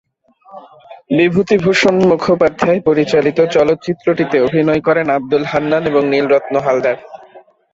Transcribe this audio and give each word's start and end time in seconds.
বিভূতিভূষণ 1.17 1.95
মুখোপাধ্যায় 2.09 2.79
পরিচালিত 2.87 3.39
চলচ্চিত্রটিতে 3.55 4.37
অভিনয় 4.41 4.81
করেন 4.87 5.07
আব্দুল 5.17 5.43
হান্নান 5.51 5.83
এবং 5.87 6.03
নীলরত্ন 6.11 6.53
হালদার। 6.65 6.97